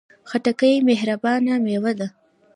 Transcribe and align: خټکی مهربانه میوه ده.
خټکی 0.29 0.73
مهربانه 0.87 1.53
میوه 1.63 1.91
ده. 1.99 2.07